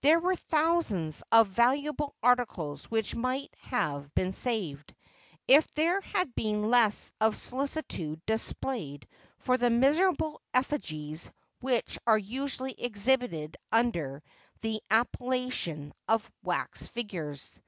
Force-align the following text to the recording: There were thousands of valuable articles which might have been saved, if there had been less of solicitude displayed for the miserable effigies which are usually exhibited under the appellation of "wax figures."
There 0.00 0.18
were 0.18 0.34
thousands 0.34 1.22
of 1.30 1.46
valuable 1.46 2.12
articles 2.20 2.90
which 2.90 3.14
might 3.14 3.54
have 3.60 4.12
been 4.12 4.32
saved, 4.32 4.92
if 5.46 5.72
there 5.74 6.00
had 6.00 6.34
been 6.34 6.68
less 6.68 7.12
of 7.20 7.36
solicitude 7.36 8.20
displayed 8.26 9.06
for 9.38 9.56
the 9.56 9.70
miserable 9.70 10.40
effigies 10.52 11.30
which 11.60 11.96
are 12.08 12.18
usually 12.18 12.72
exhibited 12.72 13.56
under 13.70 14.24
the 14.62 14.82
appellation 14.90 15.94
of 16.08 16.28
"wax 16.42 16.88
figures." 16.88 17.62